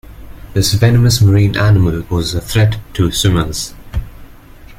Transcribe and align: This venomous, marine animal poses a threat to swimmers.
This 0.55 0.73
venomous, 0.73 1.21
marine 1.21 1.55
animal 1.55 2.01
poses 2.01 2.33
a 2.33 2.41
threat 2.41 2.79
to 2.95 3.11
swimmers. 3.11 3.75